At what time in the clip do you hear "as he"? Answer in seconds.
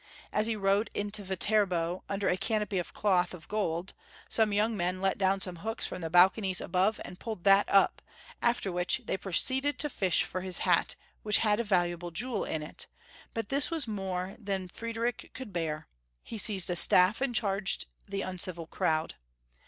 0.33-0.55